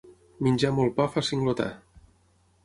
Menjar 0.45 0.71
molt 0.77 0.95
pa 1.01 1.07
fa 1.17 1.23
singlotar. 1.29 1.69